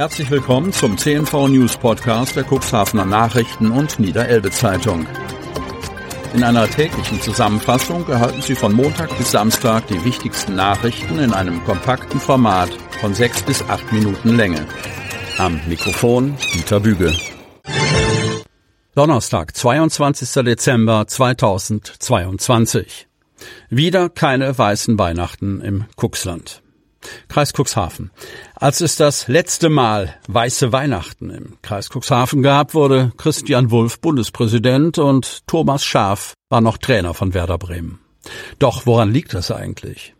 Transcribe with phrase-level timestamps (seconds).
[0.00, 5.06] Herzlich willkommen zum CNV News Podcast der Cuxhavener Nachrichten und Niederelbe Zeitung.
[6.32, 11.62] In einer täglichen Zusammenfassung erhalten Sie von Montag bis Samstag die wichtigsten Nachrichten in einem
[11.64, 12.70] kompakten Format
[13.02, 14.66] von sechs bis acht Minuten Länge.
[15.36, 17.12] Am Mikrofon Dieter Büge.
[18.94, 20.44] Donnerstag, 22.
[20.44, 23.06] Dezember 2022.
[23.68, 26.62] Wieder keine weißen Weihnachten im Cuxland.
[27.28, 28.10] Kreis Cuxhaven.
[28.54, 34.98] Als es das letzte Mal weiße Weihnachten im Kreis Cuxhaven gab, wurde Christian Wulff Bundespräsident
[34.98, 38.00] und Thomas Schaaf war noch Trainer von Werder Bremen.
[38.58, 40.14] Doch woran liegt das eigentlich?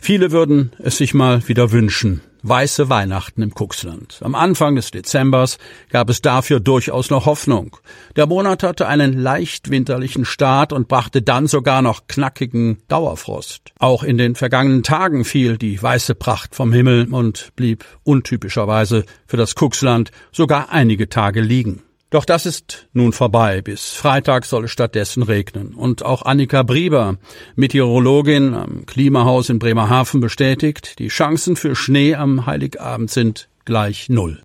[0.00, 4.18] Viele würden es sich mal wieder wünschen, weiße Weihnachten im Kuxland.
[4.22, 5.58] Am Anfang des Dezembers
[5.90, 7.76] gab es dafür durchaus noch Hoffnung.
[8.16, 13.72] Der Monat hatte einen leicht winterlichen Start und brachte dann sogar noch knackigen Dauerfrost.
[13.78, 19.36] Auch in den vergangenen Tagen fiel die weiße Pracht vom Himmel und blieb untypischerweise für
[19.36, 21.82] das Kuxland sogar einige Tage liegen.
[22.12, 23.62] Doch das ist nun vorbei.
[23.62, 25.74] Bis Freitag soll es stattdessen regnen.
[25.74, 27.16] Und auch Annika Brieber,
[27.56, 34.42] Meteorologin am Klimahaus in Bremerhaven, bestätigt, die Chancen für Schnee am Heiligabend sind gleich null.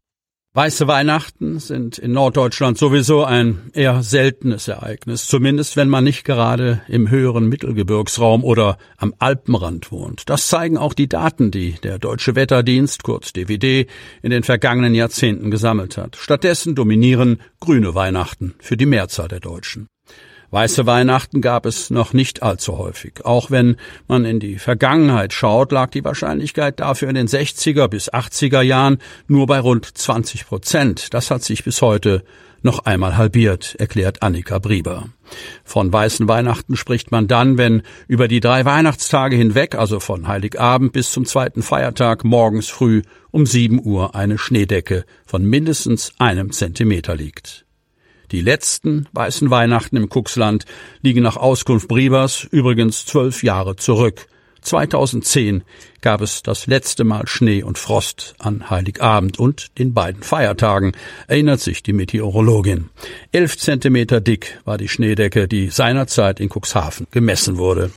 [0.58, 6.81] Weiße Weihnachten sind in Norddeutschland sowieso ein eher seltenes Ereignis, zumindest wenn man nicht gerade
[6.88, 10.27] im höheren Mittelgebirgsraum oder am Alpenrand wohnt.
[10.31, 13.86] Das zeigen auch die Daten, die der Deutsche Wetterdienst, kurz DWD,
[14.23, 16.16] in den vergangenen Jahrzehnten gesammelt hat.
[16.16, 19.86] Stattdessen dominieren grüne Weihnachten für die Mehrzahl der Deutschen.
[20.49, 23.25] Weiße Weihnachten gab es noch nicht allzu häufig.
[23.25, 23.75] Auch wenn
[24.07, 28.99] man in die Vergangenheit schaut, lag die Wahrscheinlichkeit dafür in den 60er bis 80er Jahren
[29.27, 31.13] nur bei rund 20 Prozent.
[31.13, 32.23] Das hat sich bis heute
[32.61, 35.09] noch einmal halbiert, erklärt Annika Brieber.
[35.63, 40.93] Von weißen Weihnachten spricht man dann, wenn über die drei Weihnachtstage hinweg, also von Heiligabend
[40.93, 47.15] bis zum zweiten Feiertag, morgens früh um sieben Uhr eine Schneedecke von mindestens einem Zentimeter
[47.15, 47.66] liegt.
[48.31, 50.66] Die letzten weißen Weihnachten im Kuxland
[51.02, 54.27] liegen nach Auskunft Briebers übrigens zwölf Jahre zurück.
[54.61, 55.64] 2010
[56.02, 60.92] gab es das letzte Mal Schnee und Frost an Heiligabend und den beiden Feiertagen,
[61.27, 62.89] erinnert sich die Meteorologin.
[63.32, 67.92] Elf Zentimeter dick war die Schneedecke, die seinerzeit in Cuxhaven gemessen wurde.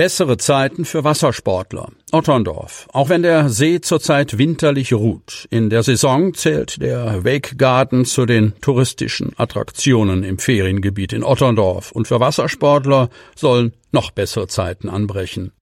[0.00, 1.90] Bessere Zeiten für Wassersportler.
[2.10, 2.88] Otterndorf.
[2.90, 5.46] Auch wenn der See zurzeit winterlich ruht.
[5.50, 11.92] In der Saison zählt der Wake Garden zu den touristischen Attraktionen im Feriengebiet in Otterndorf.
[11.92, 15.52] Und für Wassersportler sollen noch bessere Zeiten anbrechen.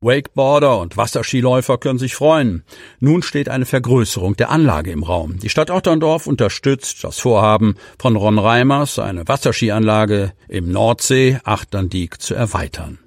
[0.00, 2.64] Wakeboarder und Wasserskiläufer können sich freuen.
[2.98, 5.38] Nun steht eine Vergrößerung der Anlage im Raum.
[5.38, 12.34] Die Stadt Otterndorf unterstützt das Vorhaben von Ron Reimers, eine Wasserskianlage im Nordsee Achterndiek zu
[12.34, 12.98] erweitern.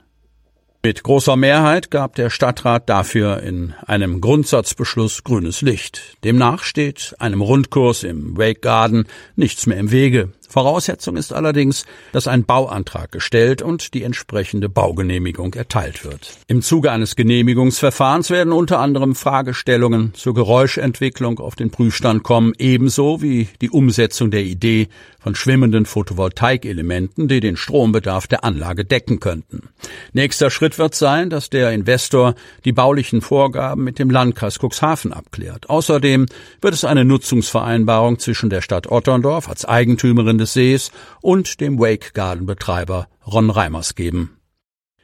[0.84, 6.18] Mit großer Mehrheit gab der Stadtrat dafür in einem Grundsatzbeschluss grünes Licht.
[6.24, 10.30] Demnach steht einem Rundkurs im Wake Garden nichts mehr im Wege.
[10.48, 16.32] Voraussetzung ist allerdings, dass ein Bauantrag gestellt und die entsprechende Baugenehmigung erteilt wird.
[16.48, 23.22] Im Zuge eines Genehmigungsverfahrens werden unter anderem Fragestellungen zur Geräuschentwicklung auf den Prüfstand kommen, ebenso
[23.22, 24.88] wie die Umsetzung der Idee
[25.20, 29.70] von schwimmenden Photovoltaikelementen, die den Strombedarf der Anlage decken könnten.
[30.14, 35.70] Nächster Schritt wird sein, dass der Investor die baulichen Vorgaben mit dem Landkreis Cuxhaven abklärt.
[35.70, 36.28] Außerdem
[36.62, 42.14] wird es eine Nutzungsvereinbarung zwischen der Stadt Otterndorf als Eigentümerin des Sees und dem Wake
[42.14, 44.38] Garden Betreiber Ron Reimers geben.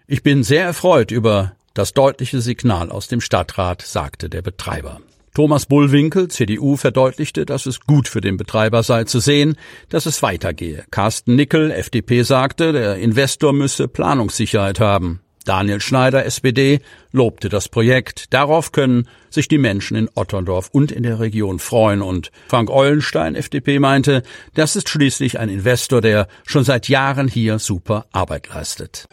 [0.07, 5.01] Ich bin sehr erfreut über das deutliche Signal aus dem Stadtrat, sagte der Betreiber.
[5.33, 9.55] Thomas Bullwinkel, CDU, verdeutlichte, dass es gut für den Betreiber sei zu sehen,
[9.89, 10.85] dass es weitergehe.
[10.91, 15.21] Carsten Nickel, FDP, sagte, der Investor müsse Planungssicherheit haben.
[15.44, 16.80] Daniel Schneider, SPD,
[17.12, 18.34] lobte das Projekt.
[18.34, 22.02] Darauf können sich die Menschen in Otterndorf und in der Region freuen.
[22.02, 24.24] Und Frank Eulenstein, FDP, meinte,
[24.54, 29.06] das ist schließlich ein Investor, der schon seit Jahren hier super Arbeit leistet.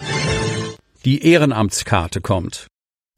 [1.05, 2.67] Die Ehrenamtskarte kommt.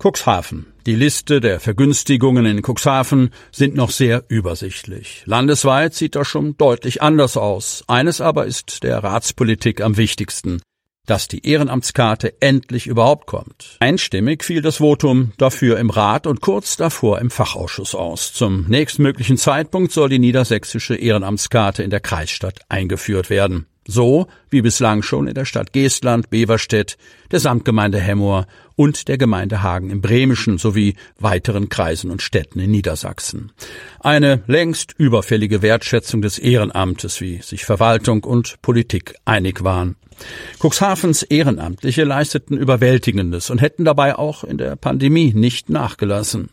[0.03, 0.67] Cuxhaven.
[0.85, 5.23] Die Liste der Vergünstigungen in Cuxhaven sind noch sehr übersichtlich.
[5.27, 7.85] Landesweit sieht das schon deutlich anders aus.
[7.87, 10.61] Eines aber ist der Ratspolitik am wichtigsten
[11.13, 13.77] dass die Ehrenamtskarte endlich überhaupt kommt.
[13.81, 18.33] Einstimmig fiel das Votum dafür im Rat und kurz davor im Fachausschuss aus.
[18.33, 23.67] Zum nächstmöglichen Zeitpunkt soll die niedersächsische Ehrenamtskarte in der Kreisstadt eingeführt werden.
[23.87, 26.97] So wie bislang schon in der Stadt Geestland, Beverstedt,
[27.31, 32.71] der Samtgemeinde Hemmoor und der Gemeinde Hagen im Bremischen sowie weiteren Kreisen und Städten in
[32.71, 33.53] Niedersachsen.
[34.01, 39.97] Eine längst überfällige Wertschätzung des Ehrenamtes, wie sich Verwaltung und Politik einig waren.
[40.59, 46.51] Cuxhavens Ehrenamtliche leisteten Überwältigendes und hätten dabei auch in der Pandemie nicht nachgelassen.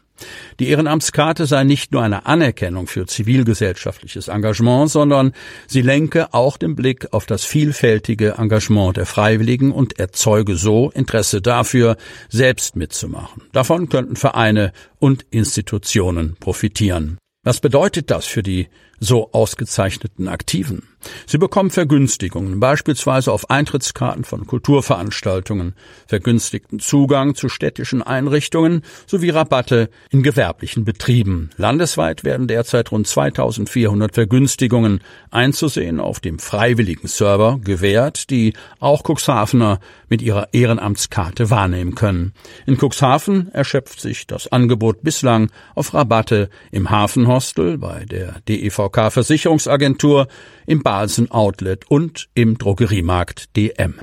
[0.59, 5.33] Die Ehrenamtskarte sei nicht nur eine Anerkennung für zivilgesellschaftliches Engagement, sondern
[5.67, 11.41] sie lenke auch den Blick auf das vielfältige Engagement der Freiwilligen und erzeuge so Interesse
[11.41, 11.97] dafür,
[12.27, 13.43] selbst mitzumachen.
[13.53, 17.17] Davon könnten Vereine und Institutionen profitieren.
[17.43, 18.67] Was bedeutet das für die
[18.99, 20.88] so ausgezeichneten Aktiven?
[21.25, 25.73] Sie bekommen Vergünstigungen, beispielsweise auf Eintrittskarten von Kulturveranstaltungen,
[26.07, 31.49] vergünstigten Zugang zu städtischen Einrichtungen sowie Rabatte in gewerblichen Betrieben.
[31.57, 35.01] Landesweit werden derzeit rund 2400 Vergünstigungen
[35.31, 39.79] einzusehen auf dem freiwilligen Server gewährt, die auch Cuxhavener
[40.09, 42.33] mit ihrer Ehrenamtskarte wahrnehmen können.
[42.65, 50.27] In Cuxhaven erschöpft sich das Angebot bislang auf Rabatte im Hafenhostel, bei der DEVK Versicherungsagentur,
[50.65, 53.93] im Balsen Outlet und im Drogeriemarkt DM.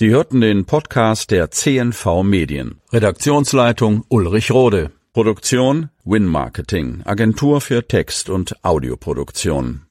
[0.00, 2.80] Sie hörten den Podcast der CNV Medien.
[2.92, 4.90] Redaktionsleitung Ulrich Rode.
[5.12, 9.82] Produktion Win Marketing, Agentur für Text- und Audioproduktion.